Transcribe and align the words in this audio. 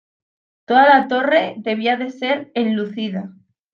Toda 0.65 0.87
la 0.89 1.07
torre 1.07 1.53
debía 1.59 1.95
de 1.95 2.09
ser 2.09 2.51
enlucida. 2.55 3.33